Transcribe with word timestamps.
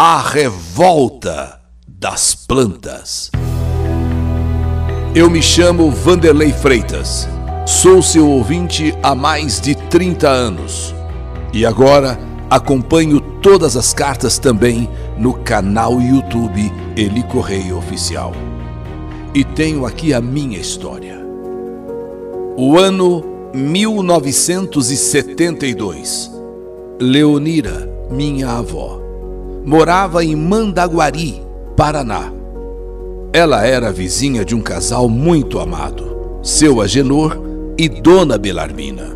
A 0.00 0.20
Revolta 0.20 1.58
das 1.84 2.32
Plantas. 2.32 3.32
Eu 5.12 5.28
me 5.28 5.42
chamo 5.42 5.90
Vanderlei 5.90 6.52
Freitas, 6.52 7.28
sou 7.66 8.00
seu 8.00 8.30
ouvinte 8.30 8.94
há 9.02 9.16
mais 9.16 9.60
de 9.60 9.74
30 9.74 10.28
anos 10.28 10.94
e 11.52 11.66
agora 11.66 12.16
acompanho 12.48 13.20
todas 13.42 13.76
as 13.76 13.92
cartas 13.92 14.38
também 14.38 14.88
no 15.18 15.34
canal 15.34 16.00
YouTube 16.00 16.72
Eli 16.96 17.24
Correia 17.24 17.76
Oficial. 17.76 18.32
E 19.34 19.42
tenho 19.42 19.84
aqui 19.84 20.14
a 20.14 20.20
minha 20.20 20.60
história. 20.60 21.18
O 22.56 22.78
ano 22.78 23.24
1972. 23.52 26.30
Leonira, 27.00 27.92
minha 28.12 28.50
avó 28.50 29.07
morava 29.68 30.24
em 30.24 30.34
Mandaguari, 30.34 31.42
Paraná. 31.76 32.32
Ela 33.34 33.66
era 33.66 33.92
vizinha 33.92 34.42
de 34.42 34.54
um 34.54 34.62
casal 34.62 35.10
muito 35.10 35.58
amado, 35.58 36.40
seu 36.42 36.80
Agenor 36.80 37.38
e 37.76 37.86
Dona 37.86 38.38
Belarmina. 38.38 39.14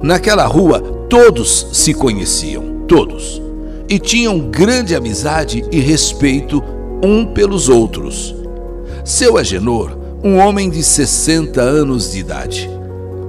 Naquela 0.00 0.46
rua, 0.46 0.80
todos 1.10 1.66
se 1.72 1.92
conheciam, 1.92 2.84
todos, 2.86 3.42
e 3.88 3.98
tinham 3.98 4.38
grande 4.38 4.94
amizade 4.94 5.64
e 5.72 5.80
respeito 5.80 6.62
um 7.02 7.26
pelos 7.26 7.68
outros. 7.68 8.36
Seu 9.04 9.36
Agenor, 9.36 9.90
um 10.22 10.38
homem 10.38 10.70
de 10.70 10.84
60 10.84 11.60
anos 11.60 12.12
de 12.12 12.20
idade, 12.20 12.70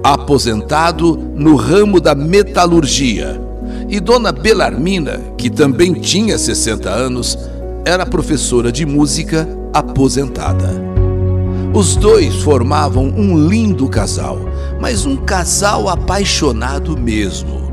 aposentado 0.04 1.16
no 1.34 1.56
ramo 1.56 2.00
da 2.00 2.14
metalurgia 2.14 3.49
e 3.90 3.98
Dona 3.98 4.30
Belarmina, 4.30 5.20
que 5.36 5.50
também 5.50 5.94
tinha 5.94 6.38
60 6.38 6.88
anos, 6.88 7.36
era 7.84 8.06
professora 8.06 8.70
de 8.70 8.86
música 8.86 9.48
aposentada. 9.74 10.80
Os 11.74 11.96
dois 11.96 12.36
formavam 12.36 13.04
um 13.04 13.48
lindo 13.48 13.88
casal, 13.88 14.38
mas 14.80 15.04
um 15.06 15.16
casal 15.16 15.88
apaixonado 15.88 16.96
mesmo. 16.96 17.68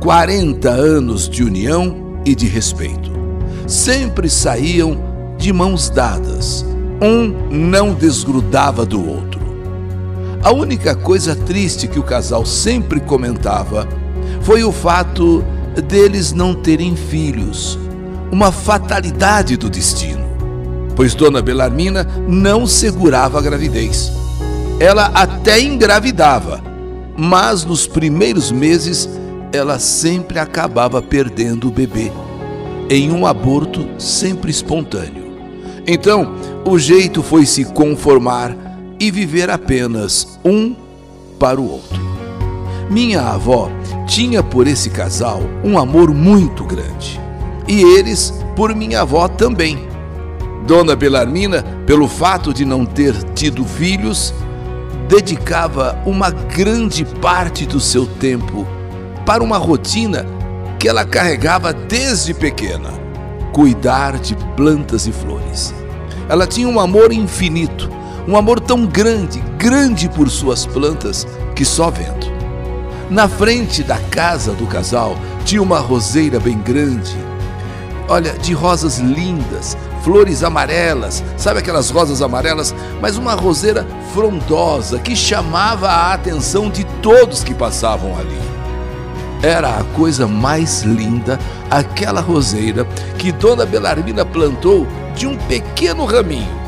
40 0.00 0.70
anos 0.70 1.28
de 1.28 1.42
união 1.42 2.20
e 2.24 2.32
de 2.34 2.46
respeito. 2.46 3.10
Sempre 3.66 4.30
saíam 4.30 4.96
de 5.36 5.52
mãos 5.52 5.90
dadas. 5.90 6.64
Um 7.02 7.50
não 7.50 7.92
desgrudava 7.92 8.86
do 8.86 9.04
outro. 9.04 9.40
A 10.44 10.52
única 10.52 10.94
coisa 10.94 11.34
triste 11.34 11.88
que 11.88 11.98
o 11.98 12.04
casal 12.04 12.46
sempre 12.46 13.00
comentava 13.00 13.88
foi 14.44 14.62
o 14.62 14.70
fato 14.70 15.42
deles 15.88 16.32
não 16.32 16.54
terem 16.54 16.94
filhos, 16.94 17.78
uma 18.30 18.52
fatalidade 18.52 19.56
do 19.56 19.70
destino, 19.70 20.24
pois 20.94 21.14
Dona 21.14 21.40
Belarmina 21.40 22.06
não 22.28 22.66
segurava 22.66 23.38
a 23.38 23.42
gravidez. 23.42 24.12
Ela 24.78 25.06
até 25.14 25.60
engravidava, 25.60 26.62
mas 27.16 27.64
nos 27.64 27.86
primeiros 27.86 28.52
meses 28.52 29.08
ela 29.50 29.78
sempre 29.78 30.38
acabava 30.38 31.00
perdendo 31.00 31.68
o 31.68 31.70
bebê, 31.70 32.12
em 32.90 33.10
um 33.10 33.26
aborto 33.26 33.88
sempre 33.98 34.50
espontâneo. 34.50 35.24
Então, 35.86 36.34
o 36.66 36.78
jeito 36.78 37.22
foi 37.22 37.46
se 37.46 37.64
conformar 37.64 38.54
e 39.00 39.10
viver 39.10 39.48
apenas 39.48 40.38
um 40.44 40.74
para 41.38 41.58
o 41.60 41.70
outro. 41.70 42.02
Minha 42.90 43.22
avó 43.22 43.70
tinha 44.06 44.42
por 44.42 44.66
esse 44.66 44.90
casal 44.90 45.42
um 45.62 45.78
amor 45.78 46.12
muito 46.14 46.64
grande. 46.64 47.20
E 47.66 47.82
eles 47.82 48.32
por 48.54 48.74
minha 48.74 49.00
avó 49.02 49.28
também. 49.28 49.88
Dona 50.66 50.96
Belarmina, 50.96 51.62
pelo 51.86 52.08
fato 52.08 52.52
de 52.52 52.64
não 52.64 52.86
ter 52.86 53.14
tido 53.34 53.64
filhos, 53.64 54.32
dedicava 55.08 56.00
uma 56.06 56.30
grande 56.30 57.04
parte 57.04 57.66
do 57.66 57.78
seu 57.78 58.06
tempo 58.06 58.66
para 59.26 59.42
uma 59.42 59.58
rotina 59.58 60.24
que 60.78 60.88
ela 60.88 61.04
carregava 61.04 61.72
desde 61.72 62.32
pequena: 62.32 62.90
cuidar 63.52 64.18
de 64.18 64.34
plantas 64.56 65.06
e 65.06 65.12
flores. 65.12 65.74
Ela 66.28 66.46
tinha 66.46 66.68
um 66.68 66.80
amor 66.80 67.12
infinito, 67.12 67.90
um 68.26 68.36
amor 68.36 68.58
tão 68.58 68.86
grande, 68.86 69.40
grande 69.58 70.08
por 70.08 70.30
suas 70.30 70.64
plantas, 70.64 71.26
que 71.54 71.64
só 71.64 71.90
vendo. 71.90 72.23
Na 73.10 73.28
frente 73.28 73.82
da 73.82 73.98
casa 73.98 74.52
do 74.52 74.66
casal 74.66 75.16
tinha 75.44 75.62
uma 75.62 75.78
roseira 75.78 76.40
bem 76.40 76.58
grande. 76.58 77.16
Olha, 78.08 78.32
de 78.32 78.52
rosas 78.54 78.98
lindas, 78.98 79.76
flores 80.02 80.42
amarelas, 80.42 81.22
sabe 81.36 81.60
aquelas 81.60 81.90
rosas 81.90 82.22
amarelas? 82.22 82.74
Mas 83.00 83.16
uma 83.16 83.34
roseira 83.34 83.86
frondosa 84.12 84.98
que 84.98 85.14
chamava 85.14 85.88
a 85.88 86.14
atenção 86.14 86.70
de 86.70 86.84
todos 87.02 87.44
que 87.44 87.54
passavam 87.54 88.16
ali. 88.18 88.40
Era 89.42 89.78
a 89.78 89.84
coisa 89.94 90.26
mais 90.26 90.82
linda 90.82 91.38
aquela 91.70 92.22
roseira 92.22 92.86
que 93.18 93.30
Dona 93.30 93.66
Belarmina 93.66 94.24
plantou 94.24 94.86
de 95.14 95.26
um 95.26 95.36
pequeno 95.36 96.06
raminho. 96.06 96.64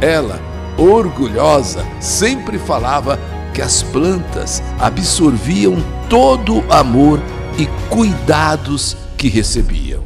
Ela, 0.00 0.40
orgulhosa, 0.78 1.84
sempre 2.00 2.58
falava 2.58 3.18
que 3.52 3.62
as 3.62 3.82
plantas 3.82 4.62
absorviam 4.78 5.76
todo 6.08 6.58
o 6.58 6.72
amor 6.72 7.20
e 7.58 7.66
cuidados 7.88 8.96
que 9.16 9.28
recebiam. 9.28 10.02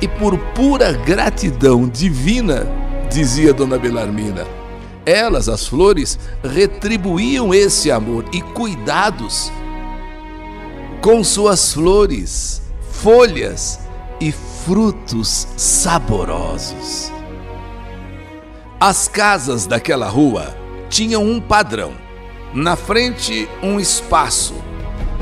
E 0.00 0.08
por 0.08 0.36
pura 0.54 0.92
gratidão 0.92 1.88
divina, 1.88 2.66
dizia 3.10 3.52
Dona 3.52 3.78
Belarmina, 3.78 4.46
elas, 5.04 5.48
as 5.48 5.66
flores, 5.66 6.18
retribuíam 6.42 7.54
esse 7.54 7.90
amor 7.90 8.24
e 8.32 8.42
cuidados 8.42 9.50
com 11.00 11.22
suas 11.22 11.72
flores, 11.72 12.60
folhas 12.90 13.78
e 14.20 14.32
frutos 14.32 15.46
saborosos. 15.56 17.12
As 18.80 19.06
casas 19.06 19.66
daquela 19.66 20.08
rua 20.08 20.54
tinham 20.90 21.24
um 21.24 21.40
padrão 21.40 22.05
na 22.56 22.74
frente, 22.74 23.46
um 23.62 23.78
espaço. 23.78 24.54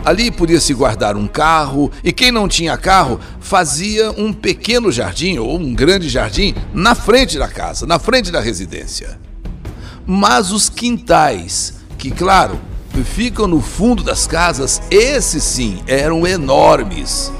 Ali 0.04 0.30
podia 0.30 0.60
se 0.60 0.72
guardar 0.72 1.16
um 1.16 1.26
carro, 1.26 1.90
e 2.04 2.12
quem 2.12 2.30
não 2.30 2.46
tinha 2.46 2.76
carro 2.76 3.18
fazia 3.40 4.12
um 4.12 4.32
pequeno 4.32 4.92
jardim 4.92 5.38
ou 5.38 5.58
um 5.58 5.74
grande 5.74 6.08
jardim 6.08 6.54
na 6.72 6.94
frente 6.94 7.36
da 7.36 7.48
casa, 7.48 7.86
na 7.86 7.98
frente 7.98 8.30
da 8.30 8.38
residência. 8.38 9.18
Mas 10.06 10.52
os 10.52 10.68
quintais, 10.68 11.74
que 11.98 12.10
claro, 12.10 12.60
ficam 13.02 13.48
no 13.48 13.60
fundo 13.60 14.04
das 14.04 14.28
casas, 14.28 14.80
esses 14.88 15.42
sim 15.42 15.82
eram 15.88 16.24
enormes. 16.24 17.32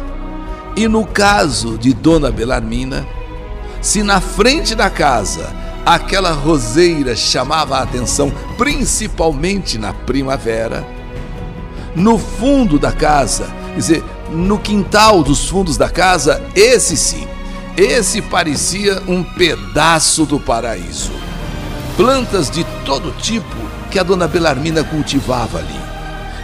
E 0.74 0.88
no 0.88 1.06
caso 1.06 1.78
de 1.78 1.94
Dona 1.94 2.32
Belarmina, 2.32 3.06
se 3.80 4.02
na 4.02 4.20
frente 4.20 4.74
da 4.74 4.90
casa 4.90 5.54
aquela 5.84 6.32
roseira 6.32 7.14
chamava 7.14 7.78
a 7.78 7.82
atenção, 7.82 8.32
principalmente 8.56 9.78
na 9.78 9.92
primavera. 9.92 10.86
No 11.94 12.18
fundo 12.18 12.78
da 12.78 12.90
casa, 12.90 13.46
quer 13.68 13.76
dizer, 13.76 14.04
no 14.30 14.58
quintal 14.58 15.22
dos 15.22 15.48
fundos 15.48 15.76
da 15.76 15.88
casa, 15.88 16.42
esse 16.54 16.96
sim, 16.96 17.26
esse 17.76 18.22
parecia 18.22 19.02
um 19.06 19.22
pedaço 19.22 20.24
do 20.24 20.40
paraíso. 20.40 21.12
Plantas 21.96 22.50
de 22.50 22.64
todo 22.84 23.12
tipo 23.18 23.56
que 23.90 23.98
a 23.98 24.02
dona 24.02 24.26
Belarmina 24.26 24.82
cultivava 24.82 25.58
ali. 25.58 25.80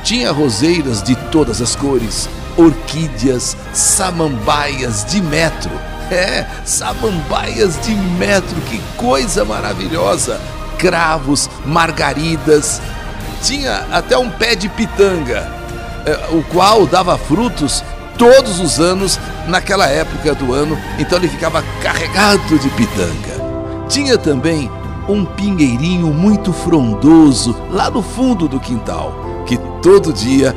Tinha 0.04 0.30
roseiras 0.30 1.02
de 1.02 1.16
todas 1.16 1.60
as 1.60 1.74
cores, 1.74 2.28
orquídeas, 2.56 3.56
samambaias 3.72 5.04
de 5.04 5.20
metro 5.20 5.70
é, 6.10 6.46
samambaias 6.64 7.80
de 7.80 7.94
metro, 7.94 8.60
que 8.62 8.80
coisa 8.96 9.44
maravilhosa! 9.44 10.40
Cravos, 10.78 11.50
margaridas, 11.66 12.80
tinha 13.42 13.86
até 13.90 14.16
um 14.16 14.30
pé 14.30 14.54
de 14.54 14.68
pitanga, 14.68 15.50
é, 16.06 16.34
o 16.34 16.42
qual 16.44 16.86
dava 16.86 17.18
frutos 17.18 17.84
todos 18.16 18.60
os 18.60 18.78
anos 18.78 19.18
naquela 19.46 19.86
época 19.86 20.34
do 20.34 20.52
ano, 20.52 20.78
então 20.98 21.18
ele 21.18 21.28
ficava 21.28 21.62
carregado 21.82 22.58
de 22.58 22.68
pitanga. 22.70 23.40
Tinha 23.88 24.18
também 24.18 24.70
um 25.08 25.24
pinheirinho 25.24 26.08
muito 26.08 26.52
frondoso 26.52 27.56
lá 27.70 27.90
no 27.90 28.02
fundo 28.02 28.46
do 28.46 28.60
quintal, 28.60 29.44
que 29.46 29.56
todo 29.82 30.12
dia 30.12 30.54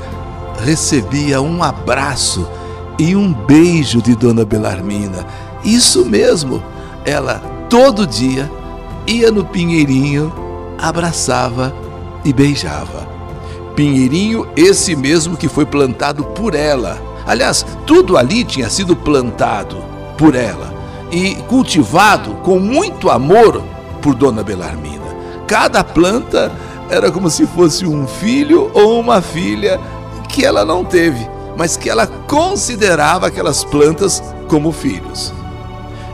recebia 0.63 1.41
um 1.41 1.63
abraço 1.63 2.47
e 2.98 3.16
um 3.16 3.34
beijo 3.34 4.01
de 4.01 4.16
Dona 4.16 4.45
Belarmina. 4.45 5.25
Isso 5.63 6.06
mesmo, 6.06 6.62
ela 7.06 7.40
todo 7.69 8.06
dia 8.06 8.50
ia 9.07 9.31
no 9.31 9.45
pinheirinho, 9.45 10.31
abraçava 10.78 11.74
e 12.24 12.31
beijava. 12.31 13.07
Pinheirinho 13.75 14.48
esse 14.56 14.95
mesmo 14.95 15.36
que 15.36 15.48
foi 15.48 15.66
plantado 15.66 16.24
por 16.24 16.54
ela, 16.54 17.13
Aliás, 17.25 17.66
tudo 17.86 18.18
ali 18.18 18.44
tinha 18.44 18.69
sido 18.69 18.95
plantado 18.95 19.78
por 20.18 20.36
ela 20.36 20.74
e 21.12 21.36
cultivado 21.48 22.31
com 22.44 22.60
muito 22.60 23.10
amor 23.10 23.63
por 24.01 24.13
Dona 24.13 24.44
Belarmina. 24.44 25.04
Cada 25.48 25.84
planta 25.84 26.51
era 26.90 27.12
como 27.12 27.30
se 27.30 27.45
fosse 27.48 27.86
um 27.86 28.06
filho 28.06 28.69
ou 28.74 29.00
uma 29.00 29.22
filha 29.22 29.80
que 30.28 30.44
ela 30.44 30.66
não 30.66 30.84
teve, 30.84 31.28
mas 31.57 31.77
que 31.77 31.89
ela 31.89 32.07
considerava 32.07 33.27
aquelas 33.27 33.63
plantas 33.63 34.21
como 34.47 34.71
filhos. 34.71 35.33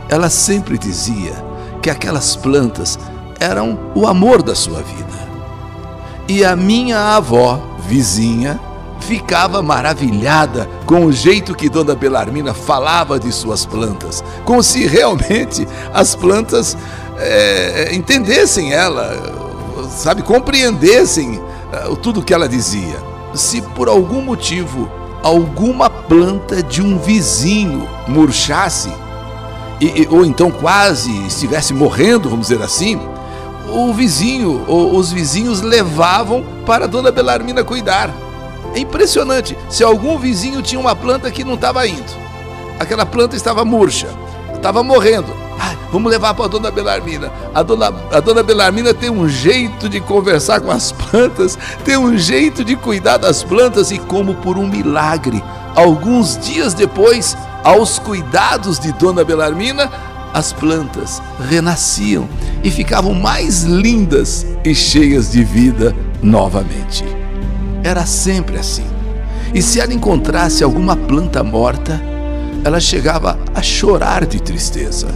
Ela 0.08 0.28
sempre 0.28 0.76
dizia 0.76 1.32
que 1.80 1.90
aquelas 1.90 2.36
plantas 2.36 2.98
eram 3.38 3.78
o 3.94 4.06
amor 4.06 4.42
da 4.42 4.54
sua 4.54 4.82
vida. 4.82 5.20
E 6.28 6.44
a 6.44 6.54
minha 6.54 7.16
avó, 7.16 7.60
vizinha, 7.88 8.60
ficava 9.00 9.62
maravilhada 9.62 10.68
com 10.86 11.06
o 11.06 11.12
jeito 11.12 11.54
que 11.54 11.68
Dona 11.68 11.94
Belarmina 11.94 12.54
falava 12.54 13.18
de 13.18 13.32
suas 13.32 13.64
plantas, 13.64 14.22
como 14.44 14.62
se 14.62 14.86
realmente 14.86 15.66
as 15.92 16.14
plantas 16.14 16.76
é, 17.18 17.94
entendessem 17.94 18.72
ela, 18.72 19.16
sabe, 19.90 20.22
compreendessem 20.22 21.40
é, 21.72 21.94
tudo 21.96 22.22
que 22.22 22.34
ela 22.34 22.48
dizia. 22.48 22.96
Se 23.34 23.62
por 23.62 23.88
algum 23.88 24.20
motivo 24.22 24.90
alguma 25.22 25.88
planta 25.90 26.62
de 26.62 26.82
um 26.82 26.98
vizinho 26.98 27.88
murchasse, 28.08 28.92
e, 29.80 30.06
ou 30.10 30.24
então 30.24 30.50
quase 30.50 31.10
estivesse 31.26 31.72
morrendo, 31.72 32.28
vamos 32.28 32.48
dizer 32.48 32.62
assim, 32.62 33.00
o 33.68 33.92
vizinho 33.92 34.64
ou 34.66 34.96
os 34.96 35.12
vizinhos 35.12 35.60
levavam 35.60 36.44
para 36.66 36.88
Dona 36.88 37.10
Belarmina 37.10 37.64
cuidar. 37.64 38.10
É 38.74 38.80
impressionante. 38.80 39.56
Se 39.68 39.82
algum 39.82 40.18
vizinho 40.18 40.62
tinha 40.62 40.80
uma 40.80 40.94
planta 40.94 41.30
que 41.30 41.44
não 41.44 41.54
estava 41.54 41.86
indo, 41.86 42.12
aquela 42.78 43.06
planta 43.06 43.36
estava 43.36 43.64
murcha, 43.64 44.08
estava 44.60 44.82
morrendo. 44.82 45.34
Ah, 45.58 45.74
vamos 45.90 46.10
levar 46.10 46.34
para 46.34 46.44
a 46.44 46.48
dona 46.48 46.70
Belarmina. 46.70 47.32
A 47.54 47.62
dona, 47.62 47.92
a 48.12 48.20
dona 48.20 48.42
Belarmina 48.42 48.94
tem 48.94 49.10
um 49.10 49.28
jeito 49.28 49.88
de 49.88 50.00
conversar 50.00 50.60
com 50.60 50.70
as 50.70 50.92
plantas, 50.92 51.58
tem 51.84 51.96
um 51.96 52.16
jeito 52.16 52.64
de 52.64 52.76
cuidar 52.76 53.16
das 53.16 53.42
plantas, 53.42 53.90
e 53.90 53.98
como 53.98 54.34
por 54.36 54.56
um 54.56 54.68
milagre, 54.68 55.42
alguns 55.74 56.38
dias 56.38 56.74
depois, 56.74 57.36
aos 57.64 57.98
cuidados 57.98 58.78
de 58.78 58.92
dona 58.92 59.24
Belarmina, 59.24 59.90
as 60.32 60.52
plantas 60.52 61.20
renasciam 61.48 62.28
e 62.62 62.70
ficavam 62.70 63.14
mais 63.14 63.64
lindas 63.64 64.46
e 64.64 64.74
cheias 64.74 65.32
de 65.32 65.42
vida 65.42 65.94
novamente. 66.22 67.04
Era 67.82 68.06
sempre 68.06 68.58
assim. 68.58 68.86
E 69.52 69.60
se 69.60 69.80
ela 69.80 69.92
encontrasse 69.92 70.62
alguma 70.62 70.94
planta 70.94 71.42
morta, 71.42 72.00
ela 72.64 72.80
chegava 72.80 73.38
a 73.54 73.62
chorar 73.62 74.26
de 74.26 74.40
tristeza. 74.40 75.08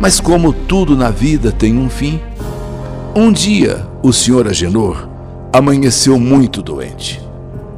Mas 0.00 0.20
como 0.20 0.52
tudo 0.52 0.96
na 0.96 1.10
vida 1.10 1.52
tem 1.52 1.76
um 1.78 1.88
fim, 1.88 2.20
um 3.14 3.30
dia 3.32 3.86
o 4.02 4.12
senhor 4.12 4.48
Agenor 4.48 5.08
amanheceu 5.52 6.18
muito 6.18 6.62
doente. 6.62 7.20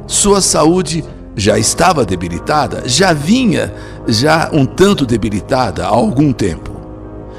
Sua 0.07 0.41
saúde 0.41 1.03
já 1.35 1.59
estava 1.59 2.05
debilitada, 2.05 2.83
já 2.85 3.13
vinha 3.13 3.73
já 4.07 4.49
um 4.53 4.65
tanto 4.65 5.05
debilitada 5.05 5.83
há 5.83 5.89
algum 5.89 6.31
tempo 6.31 6.75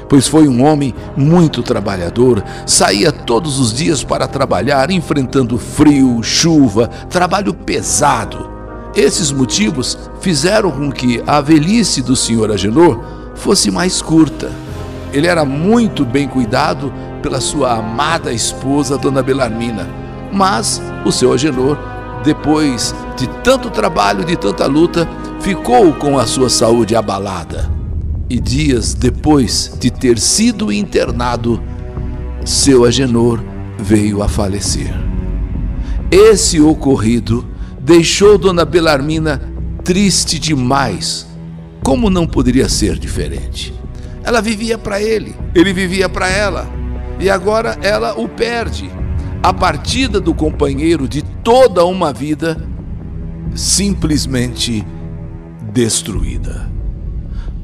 pois 0.07 0.27
foi 0.27 0.47
um 0.47 0.63
homem 0.63 0.93
muito 1.15 1.61
trabalhador, 1.61 2.43
saía 2.65 3.11
todos 3.11 3.59
os 3.59 3.73
dias 3.73 4.03
para 4.03 4.27
trabalhar, 4.27 4.89
enfrentando 4.89 5.57
frio, 5.57 6.23
chuva, 6.23 6.87
trabalho 7.09 7.53
pesado. 7.53 8.56
Esses 8.97 9.31
motivos 9.31 9.95
fizeram 10.19 10.71
com 10.71 10.91
que 10.91 11.21
a 11.27 11.39
velhice 11.39 12.01
do 12.01 12.15
senhor 12.15 12.51
Agenor 12.51 12.99
fosse 13.35 13.69
mais 13.69 14.01
curta. 14.01 14.51
Ele 15.13 15.27
era 15.27 15.45
muito 15.45 16.03
bem 16.03 16.27
cuidado 16.27 16.91
pela 17.21 17.39
sua 17.39 17.77
amada 17.77 18.33
esposa, 18.33 18.97
Dona 18.97 19.21
Belarmina, 19.21 19.87
mas 20.33 20.81
o 21.05 21.11
seu 21.11 21.31
Agenor, 21.31 21.77
depois 22.23 22.95
de 23.15 23.27
tanto 23.43 23.69
trabalho, 23.69 24.25
de 24.25 24.35
tanta 24.35 24.65
luta, 24.65 25.07
ficou 25.41 25.93
com 25.93 26.17
a 26.17 26.25
sua 26.25 26.49
saúde 26.49 26.95
abalada 26.95 27.71
e 28.27 28.39
dias 28.39 28.95
depois 28.95 29.77
de 29.79 29.91
ter 29.91 30.17
sido 30.17 30.71
internado, 30.71 31.61
seu 32.43 32.83
Agenor 32.83 33.43
veio 33.77 34.23
a 34.23 34.27
falecer. 34.27 34.91
Esse 36.09 36.59
ocorrido 36.59 37.45
deixou 37.87 38.37
Dona 38.37 38.65
Belarmina 38.65 39.41
triste 39.81 40.37
demais. 40.37 41.25
Como 41.81 42.09
não 42.09 42.27
poderia 42.27 42.67
ser 42.67 42.99
diferente? 42.99 43.73
Ela 44.25 44.41
vivia 44.41 44.77
para 44.77 45.01
ele, 45.01 45.33
ele 45.55 45.71
vivia 45.71 46.09
para 46.09 46.27
ela, 46.27 46.67
e 47.17 47.29
agora 47.29 47.77
ela 47.81 48.13
o 48.19 48.27
perde. 48.27 48.91
A 49.41 49.53
partida 49.53 50.19
do 50.19 50.33
companheiro 50.33 51.07
de 51.07 51.21
toda 51.21 51.85
uma 51.85 52.11
vida 52.11 52.61
simplesmente 53.55 54.85
destruída. 55.71 56.69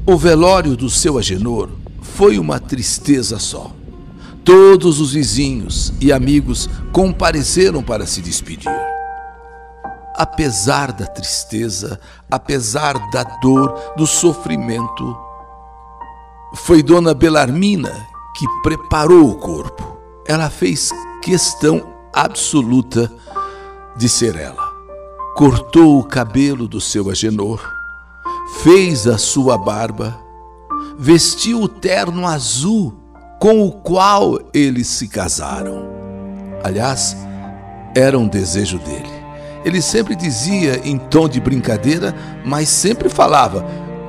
O 0.06 0.16
velório 0.16 0.74
do 0.74 0.88
seu 0.88 1.18
Agenor 1.18 1.68
foi 2.00 2.38
uma 2.38 2.58
tristeza 2.58 3.38
só. 3.38 3.76
Todos 4.42 5.02
os 5.02 5.12
vizinhos 5.12 5.92
e 6.00 6.10
amigos 6.10 6.70
compareceram 6.92 7.82
para 7.82 8.06
se 8.06 8.22
despedir. 8.22 8.93
Apesar 10.14 10.92
da 10.92 11.06
tristeza, 11.06 12.00
apesar 12.30 12.94
da 13.10 13.24
dor, 13.42 13.74
do 13.96 14.06
sofrimento, 14.06 15.16
foi 16.54 16.82
Dona 16.82 17.12
Belarmina 17.12 17.92
que 18.36 18.46
preparou 18.62 19.30
o 19.30 19.38
corpo. 19.38 19.98
Ela 20.26 20.48
fez 20.48 20.90
questão 21.22 21.82
absoluta 22.12 23.10
de 23.96 24.08
ser 24.08 24.36
ela. 24.36 24.72
Cortou 25.36 25.98
o 25.98 26.04
cabelo 26.04 26.68
do 26.68 26.80
seu 26.80 27.10
Agenor 27.10 27.74
fez 28.62 29.06
a 29.06 29.18
sua 29.18 29.56
barba, 29.56 30.18
vestiu 30.98 31.62
o 31.62 31.68
terno 31.68 32.26
azul 32.26 32.94
com 33.40 33.66
o 33.66 33.72
qual 33.72 34.38
eles 34.52 34.86
se 34.86 35.08
casaram. 35.08 35.88
Aliás, 36.62 37.16
era 37.94 38.18
um 38.18 38.28
desejo 38.28 38.78
dele. 38.78 39.23
Ele 39.64 39.80
sempre 39.80 40.14
dizia 40.14 40.80
em 40.84 40.98
tom 40.98 41.28
de 41.28 41.40
brincadeira, 41.40 42.14
mas 42.44 42.68
sempre 42.68 43.08
falava 43.08 43.64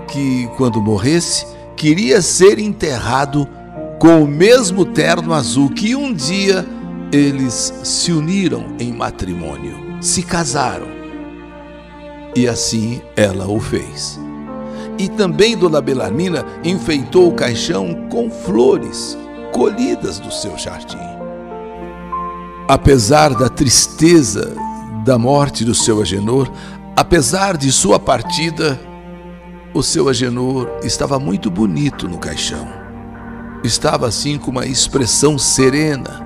que 0.08 0.48
quando 0.58 0.82
morresse, 0.82 1.46
queria 1.76 2.22
ser 2.22 2.60
enterrado 2.60 3.48
com 4.00 4.24
o 4.24 4.28
mesmo 4.28 4.86
terno 4.86 5.34
azul 5.34 5.70
que 5.70 5.96
um 5.96 6.14
dia 6.14 6.66
eles 7.12 7.74
se 7.84 8.12
uniram 8.12 8.76
em 8.80 8.92
matrimônio, 8.92 9.98
se 10.02 10.22
casaram. 10.22 10.88
E 12.36 12.48
assim 12.48 13.02
ela 13.16 13.48
o 13.48 13.60
fez. 13.60 14.20
E 14.98 15.08
também 15.08 15.58
Dona 15.58 15.82
Belarmina 15.82 16.46
enfeitou 16.64 17.30
o 17.30 17.34
caixão 17.34 18.08
com 18.10 18.30
flores 18.30 19.18
colhidas 19.52 20.20
do 20.20 20.32
seu 20.32 20.58
jardim. 20.58 20.98
Apesar 22.68 23.34
da 23.34 23.48
tristeza 23.48 24.56
da 25.06 25.20
morte 25.20 25.64
do 25.64 25.76
seu 25.76 26.02
Agenor, 26.02 26.52
apesar 26.96 27.56
de 27.56 27.72
sua 27.72 28.00
partida, 28.00 28.80
o 29.72 29.84
seu 29.84 30.10
Agenor 30.10 30.80
estava 30.82 31.20
muito 31.20 31.52
bonito 31.52 32.08
no 32.10 32.18
caixão. 32.18 32.68
Estava 33.64 34.08
assim 34.08 34.40
com 34.40 34.50
uma 34.50 34.66
expressão 34.66 35.38
serena. 35.38 36.26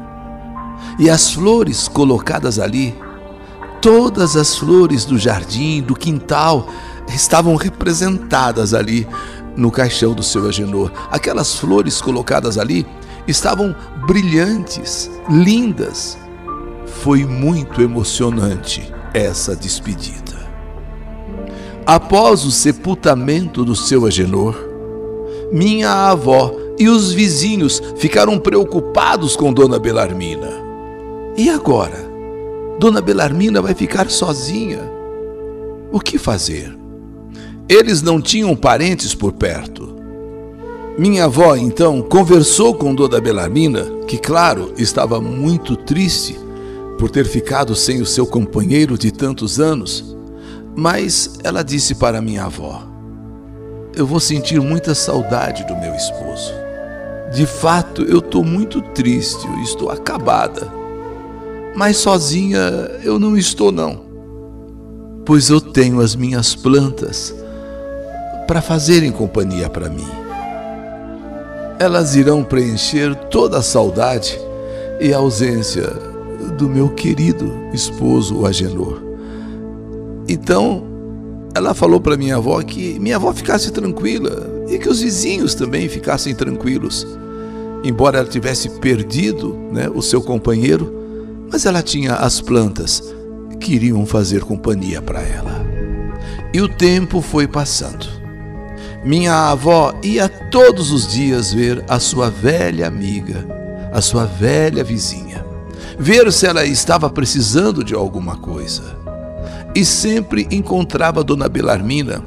E 0.98 1.09
as 1.09 1.33
flores 1.33 1.89
colocadas 1.89 2.57
ali, 2.57 2.98
todas 3.81 4.38
as 4.38 4.55
flores 4.55 5.03
do 5.03 5.17
jardim, 5.17 5.81
do 5.81 5.93
quintal, 5.93 6.69
estavam 7.13 7.57
representadas 7.57 8.74
ali 8.74 9.05
no 9.57 9.69
caixão 9.71 10.13
do 10.13 10.24
seu 10.24 10.48
Agenor. 10.48 10.89
Aquelas 11.12 11.53
flores 11.53 12.00
colocadas 12.00 12.57
ali 12.57 12.88
estavam 13.27 13.75
brilhantes, 14.07 15.12
lindas. 15.29 16.17
Foi 17.01 17.24
muito 17.25 17.82
emocionante 17.82 18.94
essa 19.13 19.56
despedida. 19.56 20.38
Após 21.86 22.44
o 22.44 22.51
sepultamento 22.51 23.63
do 23.63 23.74
seu 23.74 24.06
Agenor, 24.06 24.53
minha 25.50 26.10
avó 26.10 26.53
e 26.77 26.89
os 26.89 27.13
vizinhos 27.13 27.82
ficaram 27.96 28.38
preocupados 28.38 29.38
com 29.38 29.53
Dona 29.53 29.79
Belarmina. 29.79 30.51
E 31.38 31.50
agora? 31.50 32.06
Dona 32.79 33.00
Belarmina 33.00 33.62
vai 33.62 33.74
ficar 33.74 34.10
sozinha. 34.10 34.82
O 35.94 36.01
que 36.01 36.18
fazer? 36.18 36.77
Eles 37.70 38.01
não 38.01 38.22
tinham 38.22 38.53
parentes 38.58 39.15
por 39.15 39.32
perto. 39.32 39.96
Minha 40.98 41.25
avó, 41.25 41.56
então, 41.56 42.01
conversou 42.01 42.75
com 42.75 42.94
Dona 42.94 43.22
Belarmina, 43.22 43.86
que, 44.06 44.18
claro, 44.18 44.74
estava 44.77 45.22
muito 45.22 45.77
triste 45.77 46.49
por 47.00 47.10
ter 47.10 47.25
ficado 47.25 47.74
sem 47.75 48.01
o 48.01 48.06
seu 48.06 48.27
companheiro 48.27 48.98
de 48.98 49.10
tantos 49.10 49.60
anos, 49.60 50.15
Mas 50.75 51.39
ela 51.44 51.63
disse 51.63 51.96
para 51.96 52.22
minha 52.22 52.44
avó: 52.46 52.84
Eu 53.96 54.06
vou 54.06 54.20
sentir 54.20 54.62
muita 54.62 54.94
saudade 54.94 55.65
do 55.65 55.75
meu 55.75 55.94
esposo. 55.96 56.53
De 57.34 57.46
fato, 57.46 58.03
eu 58.03 58.20
estou 58.20 58.44
muito 58.46 58.82
triste, 58.94 59.46
estou 59.63 59.89
acabada. 59.89 60.72
Mas 61.75 61.98
sozinha 61.98 62.60
eu 63.03 63.20
não 63.20 63.36
estou, 63.36 63.72
não. 63.72 64.06
Pois 65.25 65.50
eu 65.50 65.60
tenho 65.60 66.00
as 66.00 66.15
minhas 66.15 66.56
plantas 66.56 67.36
para 68.48 68.62
fazerem 68.62 69.12
companhia 69.12 69.70
para 69.70 69.89
mim. 69.89 70.08
Elas 71.77 72.15
irão 72.15 72.44
preencher 72.44 73.15
toda 73.29 73.58
a 73.58 73.63
saudade 73.63 74.39
e 75.01 75.13
a 75.13 75.18
ausência 75.18 76.08
do 76.59 76.67
meu 76.67 76.89
querido 76.89 77.51
esposo, 77.73 78.39
o 78.39 78.45
Agenor. 78.45 79.01
Então, 80.27 80.83
ela 81.55 81.73
falou 81.73 82.01
para 82.01 82.17
minha 82.17 82.35
avó 82.35 82.61
que 82.61 82.99
minha 82.99 83.15
avó 83.15 83.33
ficasse 83.33 83.71
tranquila 83.71 84.65
e 84.69 84.77
que 84.77 84.89
os 84.89 84.99
vizinhos 84.99 85.55
também 85.55 85.87
ficassem 85.87 86.35
tranquilos. 86.35 87.07
Embora 87.81 88.19
ela 88.19 88.27
tivesse 88.27 88.69
perdido 88.69 89.57
né, 89.71 89.89
o 89.93 90.01
seu 90.01 90.21
companheiro, 90.21 90.93
mas 91.49 91.65
ela 91.65 91.81
tinha 91.81 92.15
as 92.15 92.41
plantas 92.41 93.01
que 93.59 93.73
iriam 93.73 94.05
fazer 94.05 94.43
companhia 94.43 95.01
para 95.01 95.21
ela. 95.21 95.65
E 96.53 96.61
o 96.61 96.67
tempo 96.67 97.21
foi 97.21 97.47
passando. 97.47 98.05
Minha 99.03 99.49
avó 99.49 99.93
ia 100.03 100.27
todos 100.27 100.91
os 100.91 101.07
dias 101.07 101.53
ver 101.53 101.85
a 101.87 101.99
sua 101.99 102.29
velha 102.29 102.85
amiga, 102.85 103.47
a 103.93 104.01
sua 104.01 104.25
velha 104.25 104.83
vizinha, 104.83 105.28
ver 106.00 106.32
se 106.32 106.48
ela 106.48 106.65
estava 106.65 107.10
precisando 107.10 107.84
de 107.84 107.94
alguma 107.94 108.38
coisa 108.38 108.98
e 109.75 109.84
sempre 109.84 110.48
encontrava 110.50 111.25
Dona 111.25 111.50
Belarmina 111.50 112.24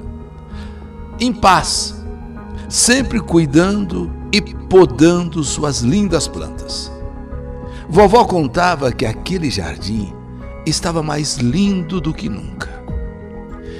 em 1.19 1.33
paz, 1.33 1.95
sempre 2.69 3.19
cuidando 3.19 4.13
e 4.31 4.43
podando 4.43 5.43
suas 5.43 5.81
lindas 5.81 6.29
plantas. 6.29 6.93
Vovó 7.89 8.25
contava 8.27 8.93
que 8.93 9.07
aquele 9.07 9.51
jardim 9.51 10.13
estava 10.67 11.03
mais 11.03 11.37
lindo 11.39 12.01
do 12.01 12.13
que 12.13 12.29
nunca. 12.29 12.69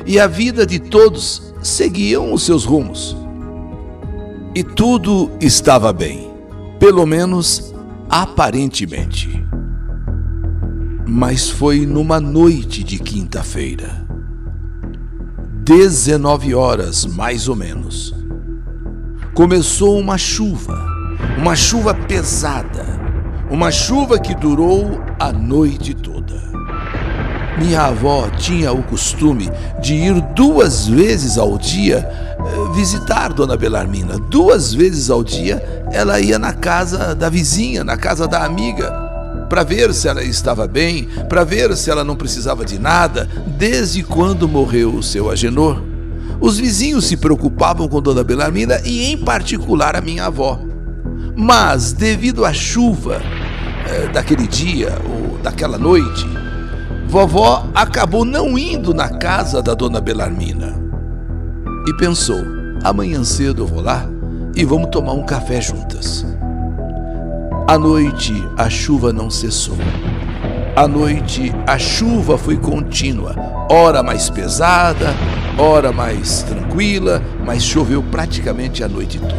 E 0.07 0.19
a 0.19 0.27
vida 0.27 0.67
de 0.67 0.79
todos 0.79 1.55
seguiam 1.63 2.33
os 2.33 2.45
seus 2.45 2.65
rumos. 2.65 3.17
E 4.55 4.63
tudo 4.63 5.31
estava 5.41 5.93
bem, 5.93 6.31
pelo 6.79 7.07
menos 7.07 7.75
aparentemente 8.09 9.42
mas 11.15 11.51
foi 11.51 11.85
numa 11.85 12.19
noite 12.19 12.83
de 12.83 12.99
quinta-feira. 12.99 14.07
19 15.63 16.55
horas, 16.55 17.05
mais 17.05 17.49
ou 17.49 17.55
menos. 17.55 18.15
Começou 19.35 19.99
uma 20.01 20.17
chuva, 20.17 20.75
uma 21.37 21.55
chuva 21.55 21.93
pesada, 21.93 22.87
uma 23.51 23.71
chuva 23.71 24.19
que 24.19 24.35
durou 24.35 25.03
a 25.21 25.31
noite 25.31 25.93
toda. 25.93 26.51
Minha 27.59 27.83
avó 27.89 28.31
tinha 28.31 28.73
o 28.73 28.83
costume 28.83 29.51
de 29.83 29.93
ir 29.93 30.19
duas 30.35 30.87
vezes 30.87 31.37
ao 31.37 31.59
dia 31.59 32.09
eh, 32.09 32.75
visitar 32.75 33.35
Dona 33.35 33.55
Belarmina. 33.55 34.19
Duas 34.19 34.73
vezes 34.73 35.11
ao 35.11 35.23
dia 35.23 35.63
ela 35.93 36.19
ia 36.21 36.39
na 36.39 36.55
casa 36.55 37.15
da 37.15 37.29
vizinha, 37.29 37.85
na 37.85 37.99
casa 37.99 38.27
da 38.27 38.47
amiga, 38.47 39.12
para 39.53 39.65
ver 39.65 39.93
se 39.93 40.09
ela 40.09 40.25
estava 40.25 40.67
bem, 40.67 41.07
para 41.29 41.45
ver 41.45 41.77
se 41.77 41.91
ela 41.91 42.03
não 42.03 42.17
precisava 42.17 42.65
de 42.65 42.79
nada, 42.79 43.29
desde 43.59 44.03
quando 44.03 44.49
morreu 44.49 44.95
o 44.95 45.03
seu 45.03 45.31
Agenor. 45.31 45.83
Os 46.41 46.57
vizinhos 46.57 47.05
se 47.05 47.19
preocupavam 47.19 47.87
com 47.87 48.01
Dona 48.01 48.25
Belarmina 48.25 48.81
e, 48.83 49.13
em 49.13 49.19
particular, 49.19 49.95
a 49.95 50.01
minha 50.01 50.25
avó. 50.25 50.59
Mas, 51.37 51.93
devido 51.93 52.47
à 52.47 52.53
chuva 52.55 53.21
é, 53.87 54.09
daquele 54.09 54.47
dia 54.47 54.97
ou 55.05 55.37
daquela 55.43 55.77
noite, 55.77 56.27
vovó 57.07 57.69
acabou 57.75 58.25
não 58.25 58.59
indo 58.59 58.95
na 58.95 59.11
casa 59.11 59.61
da 59.61 59.75
Dona 59.75 60.01
Belarmina. 60.01 60.83
E 61.87 61.95
pensou: 61.99 62.43
amanhã 62.83 63.23
cedo 63.23 63.65
eu 63.65 63.67
vou 63.67 63.83
lá 63.83 64.09
e 64.57 64.65
vamos 64.65 64.89
tomar 64.89 65.13
um 65.13 65.27
café 65.27 65.61
juntas. 65.61 66.25
À 67.67 67.79
noite 67.79 68.33
a 68.57 68.69
chuva 68.69 69.13
não 69.13 69.31
cessou. 69.31 69.77
À 70.75 70.89
noite 70.89 71.53
a 71.67 71.79
chuva 71.79 72.37
foi 72.37 72.57
contínua, 72.57 73.37
ora 73.71 74.03
mais 74.03 74.29
pesada, 74.29 75.15
ora 75.57 75.93
mais 75.93 76.43
tranquila, 76.43 77.23
mas 77.47 77.63
choveu 77.63 78.03
praticamente 78.03 78.83
a 78.83 78.89
noite 78.89 79.19
toda. 79.19 79.37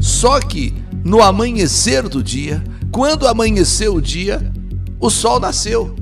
Só 0.00 0.38
que 0.40 0.72
no 1.04 1.20
amanhecer 1.20 2.08
do 2.08 2.22
dia, 2.22 2.62
quando 2.92 3.26
amanheceu 3.26 3.94
o 3.94 4.00
dia, 4.00 4.40
o 5.00 5.10
sol 5.10 5.40
nasceu. 5.40 5.94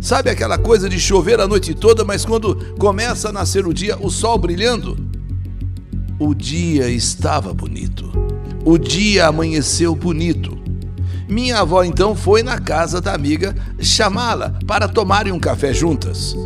Sabe 0.00 0.28
aquela 0.28 0.58
coisa 0.58 0.88
de 0.88 0.98
chover 0.98 1.40
a 1.40 1.46
noite 1.46 1.74
toda, 1.74 2.04
mas 2.04 2.24
quando 2.24 2.56
começa 2.78 3.28
a 3.28 3.32
nascer 3.32 3.66
o 3.66 3.72
dia, 3.72 3.96
o 4.00 4.10
sol 4.10 4.38
brilhando? 4.38 4.96
O 6.18 6.34
dia 6.34 6.88
estava 6.88 7.54
bonito. 7.54 8.10
O 8.64 8.76
dia 8.76 9.28
amanheceu 9.28 9.94
bonito. 9.94 10.59
Minha 11.30 11.60
avó 11.60 11.84
então 11.84 12.16
foi 12.16 12.42
na 12.42 12.58
casa 12.58 13.00
da 13.00 13.14
amiga 13.14 13.54
chamá-la 13.78 14.52
para 14.66 14.88
tomarem 14.88 15.32
um 15.32 15.38
café 15.38 15.72
juntas. 15.72 16.36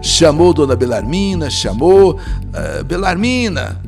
Chamou 0.00 0.54
Dona 0.54 0.76
Belarmina, 0.76 1.50
chamou 1.50 2.12
uh, 2.12 2.84
Belarmina, 2.84 3.82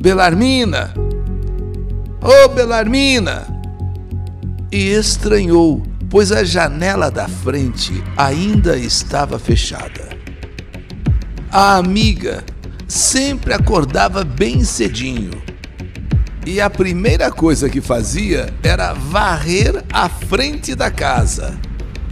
Belarmina, 0.00 0.94
ô 2.22 2.46
oh, 2.46 2.48
Belarmina! 2.48 3.46
E 4.72 4.92
estranhou, 4.92 5.82
pois 6.08 6.32
a 6.32 6.42
janela 6.42 7.10
da 7.10 7.28
frente 7.28 8.02
ainda 8.16 8.78
estava 8.78 9.38
fechada. 9.38 10.08
A 11.52 11.76
amiga 11.76 12.42
sempre 12.88 13.52
acordava 13.52 14.24
bem 14.24 14.64
cedinho 14.64 15.32
e 16.46 16.60
a 16.60 16.70
primeira 16.70 17.28
coisa 17.28 17.68
que 17.68 17.80
fazia 17.80 18.54
era 18.62 18.92
varrer 18.92 19.84
a 19.92 20.08
frente 20.08 20.76
da 20.76 20.92
casa 20.92 21.58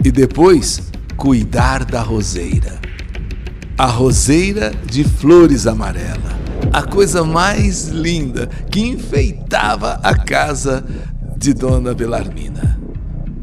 e 0.04 0.10
depois 0.10 0.90
cuidar 1.16 1.84
da 1.84 2.02
roseira. 2.02 2.80
A 3.78 3.86
roseira 3.86 4.72
de 4.84 5.04
flores 5.04 5.68
amarela, 5.68 6.36
a 6.72 6.82
coisa 6.82 7.22
mais 7.22 7.86
linda 7.86 8.48
que 8.70 8.80
enfeitava 8.80 10.00
a 10.02 10.16
casa 10.16 10.84
de 11.36 11.54
Dona 11.54 11.94
Belarmina. 11.94 12.80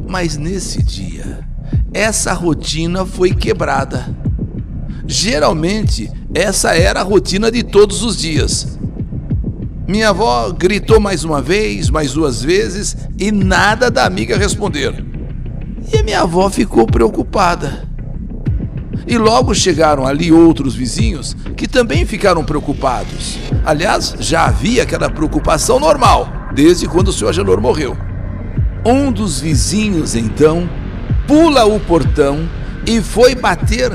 Mas 0.09 0.35
nesse 0.35 0.83
dia, 0.83 1.47
essa 1.93 2.33
rotina 2.33 3.05
foi 3.05 3.33
quebrada. 3.33 4.13
Geralmente, 5.07 6.11
essa 6.33 6.75
era 6.75 6.99
a 6.99 7.03
rotina 7.03 7.49
de 7.49 7.63
todos 7.63 8.03
os 8.03 8.17
dias. 8.17 8.77
Minha 9.91 10.11
avó 10.11 10.49
gritou 10.53 11.01
mais 11.01 11.25
uma 11.25 11.41
vez, 11.41 11.89
mais 11.89 12.13
duas 12.13 12.41
vezes 12.41 12.95
e 13.19 13.29
nada 13.29 13.91
da 13.91 14.05
amiga 14.05 14.37
responder. 14.37 15.05
E 15.93 16.01
minha 16.01 16.21
avó 16.21 16.49
ficou 16.49 16.87
preocupada. 16.87 17.83
E 19.05 19.17
logo 19.17 19.53
chegaram 19.53 20.07
ali 20.07 20.31
outros 20.31 20.73
vizinhos 20.73 21.35
que 21.57 21.67
também 21.67 22.05
ficaram 22.05 22.41
preocupados. 22.41 23.37
Aliás, 23.65 24.15
já 24.17 24.45
havia 24.45 24.83
aquela 24.83 25.09
preocupação 25.09 25.77
normal, 25.77 26.31
desde 26.53 26.87
quando 26.87 27.09
o 27.09 27.13
seu 27.13 27.27
Agenor 27.27 27.59
morreu. 27.59 27.97
Um 28.85 29.11
dos 29.11 29.41
vizinhos, 29.41 30.15
então, 30.15 30.69
pula 31.27 31.65
o 31.65 31.81
portão 31.81 32.49
e 32.87 33.01
foi 33.01 33.35
bater 33.35 33.91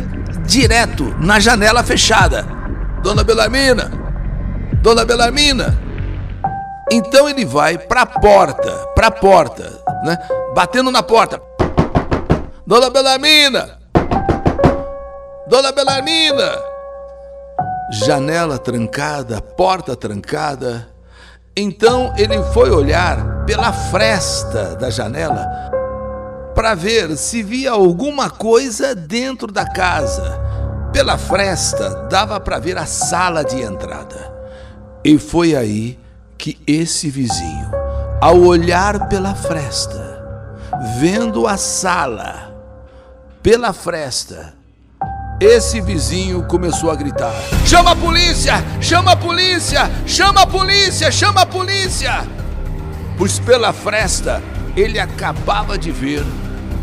direto 0.46 1.16
na 1.22 1.40
janela 1.40 1.82
fechada. 1.82 2.46
Dona 3.02 3.24
Belarmina! 3.24 3.90
Dona 4.82 5.02
Belarmina! 5.02 5.85
Então 6.90 7.28
ele 7.28 7.44
vai 7.44 7.76
para 7.76 8.02
a 8.02 8.06
porta, 8.06 8.70
para 8.94 9.08
a 9.08 9.10
porta, 9.10 9.82
né? 10.04 10.16
Batendo 10.54 10.90
na 10.90 11.02
porta. 11.02 11.40
Dona 12.64 12.90
Belarmina! 12.90 13.78
Dona 15.48 15.72
Belarmina! 15.72 16.52
Janela 17.92 18.58
trancada, 18.58 19.40
porta 19.40 19.96
trancada. 19.96 20.88
Então 21.56 22.12
ele 22.16 22.40
foi 22.52 22.70
olhar 22.70 23.44
pela 23.46 23.72
fresta 23.72 24.76
da 24.76 24.90
janela 24.90 25.48
para 26.54 26.74
ver 26.74 27.16
se 27.16 27.42
via 27.42 27.72
alguma 27.72 28.30
coisa 28.30 28.94
dentro 28.94 29.52
da 29.52 29.64
casa. 29.64 30.40
Pela 30.92 31.18
fresta 31.18 32.06
dava 32.08 32.38
para 32.38 32.58
ver 32.58 32.78
a 32.78 32.86
sala 32.86 33.44
de 33.44 33.60
entrada. 33.60 34.34
E 35.04 35.18
foi 35.18 35.54
aí 35.54 35.98
que 36.38 36.58
esse 36.66 37.10
vizinho, 37.10 37.70
ao 38.20 38.38
olhar 38.40 39.08
pela 39.08 39.34
fresta, 39.34 40.22
vendo 40.98 41.46
a 41.46 41.56
sala 41.56 42.54
pela 43.42 43.72
fresta, 43.72 44.54
esse 45.40 45.80
vizinho 45.80 46.42
começou 46.44 46.90
a 46.90 46.96
gritar: 46.96 47.32
Chama 47.64 47.92
a 47.92 47.96
polícia! 47.96 48.54
Chama 48.80 49.12
a 49.12 49.16
polícia! 49.16 49.90
Chama 50.06 50.42
a 50.42 50.46
polícia! 50.46 51.12
Chama 51.12 51.42
a 51.42 51.46
polícia! 51.46 52.26
Pois 53.18 53.38
pela 53.38 53.72
fresta 53.72 54.42
ele 54.76 54.98
acabava 54.98 55.78
de 55.78 55.90
ver 55.90 56.24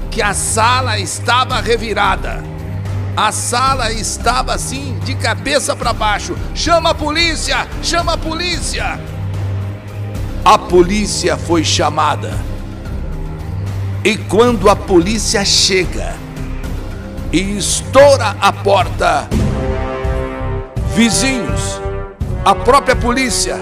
que 0.09 0.21
a 0.21 0.33
sala 0.33 0.99
estava 0.99 1.59
revirada. 1.61 2.43
A 3.15 3.31
sala 3.31 3.91
estava 3.91 4.53
assim, 4.53 4.97
de 5.03 5.13
cabeça 5.15 5.75
para 5.75 5.93
baixo. 5.93 6.35
Chama 6.55 6.91
a 6.91 6.95
polícia! 6.95 7.67
Chama 7.81 8.13
a 8.13 8.17
polícia! 8.17 8.99
A 10.45 10.57
polícia 10.57 11.37
foi 11.37 11.63
chamada. 11.63 12.37
E 14.03 14.17
quando 14.17 14.69
a 14.69 14.75
polícia 14.75 15.45
chega, 15.45 16.13
e 17.31 17.57
estoura 17.57 18.35
a 18.41 18.51
porta. 18.51 19.27
Vizinhos, 20.93 21.81
a 22.43 22.53
própria 22.53 22.95
polícia, 22.95 23.57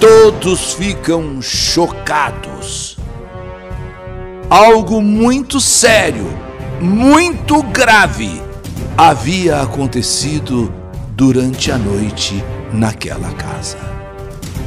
todos 0.00 0.74
ficam 0.74 1.42
chocados. 1.42 2.96
Algo 4.48 5.02
muito 5.02 5.60
sério, 5.60 6.26
muito 6.80 7.62
grave 7.64 8.40
havia 8.96 9.60
acontecido 9.60 10.72
durante 11.16 11.72
a 11.72 11.78
noite 11.78 12.42
naquela 12.72 13.32
casa. 13.32 14.01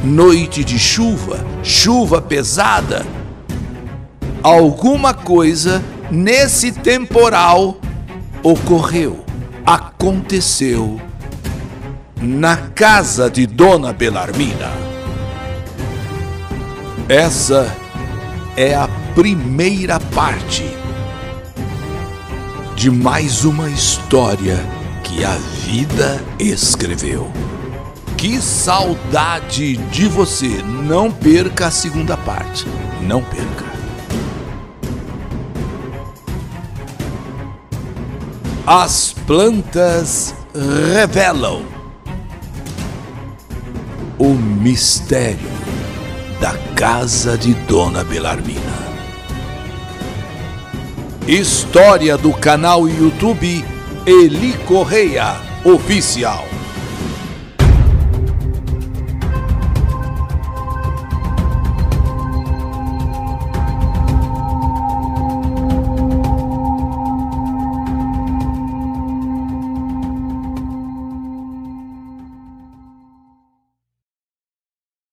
Noite 0.06 0.64
de 0.64 0.78
chuva, 0.78 1.44
chuva 1.64 2.22
pesada. 2.22 3.04
Alguma 4.44 5.16
coisa 5.16 5.84
nesse 6.12 6.72
temporal 6.72 7.80
ocorreu, 8.44 9.26
aconteceu 9.66 11.02
na 12.22 12.56
casa 12.56 13.32
de 13.32 13.48
Dona 13.48 13.92
Belarmina. 13.94 14.72
Essa 17.10 17.76
é 18.56 18.76
a 18.76 18.88
primeira 19.16 20.00
parte 20.00 20.66
de 22.76 22.92
mais 22.92 23.44
uma 23.44 23.72
história 23.72 24.64
que 25.04 25.26
a 25.26 25.36
vida 25.66 26.24
escreveu. 26.38 27.45
Que 28.26 28.42
saudade 28.42 29.78
de 29.78 30.08
você! 30.08 30.48
Não 30.64 31.12
perca 31.12 31.68
a 31.68 31.72
segunda 31.72 32.18
parte. 32.18 32.66
Não 33.04 33.22
perca. 33.22 33.66
As 38.66 39.14
plantas 39.28 40.34
revelam 40.92 41.68
o 44.18 44.30
mistério 44.30 45.38
da 46.42 46.58
casa 46.76 47.38
de 47.38 47.54
Dona 47.54 48.04
Belarmina. 48.04 48.60
História 51.28 52.18
do 52.18 52.34
canal 52.34 52.90
YouTube 52.90 53.64
Eli 54.04 54.54
Correia 54.66 55.40
Oficial. 55.64 56.44